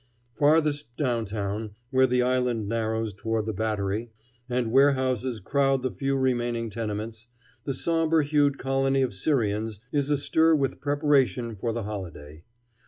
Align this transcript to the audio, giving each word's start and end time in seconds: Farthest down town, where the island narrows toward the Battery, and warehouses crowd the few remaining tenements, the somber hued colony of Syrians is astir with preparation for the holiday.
Farthest 0.33 0.97
down 0.97 1.25
town, 1.25 1.75
where 1.91 2.07
the 2.07 2.23
island 2.23 2.67
narrows 2.67 3.13
toward 3.13 3.45
the 3.45 3.53
Battery, 3.53 4.09
and 4.49 4.71
warehouses 4.71 5.39
crowd 5.39 5.83
the 5.83 5.91
few 5.91 6.17
remaining 6.17 6.71
tenements, 6.71 7.27
the 7.65 7.75
somber 7.75 8.23
hued 8.23 8.57
colony 8.57 9.03
of 9.03 9.13
Syrians 9.13 9.79
is 9.91 10.09
astir 10.09 10.55
with 10.55 10.81
preparation 10.81 11.55
for 11.55 11.71
the 11.71 11.83
holiday. 11.83 12.43